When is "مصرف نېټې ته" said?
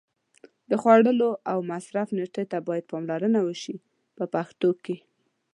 1.71-2.57